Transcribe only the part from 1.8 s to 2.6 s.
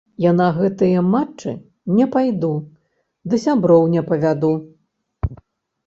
не пайду